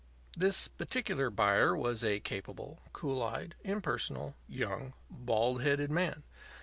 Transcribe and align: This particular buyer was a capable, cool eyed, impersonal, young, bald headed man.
This 0.35 0.67
particular 0.67 1.29
buyer 1.29 1.77
was 1.77 2.03
a 2.03 2.19
capable, 2.19 2.79
cool 2.91 3.21
eyed, 3.21 3.53
impersonal, 3.63 4.33
young, 4.47 4.95
bald 5.11 5.61
headed 5.61 5.91
man. 5.91 6.23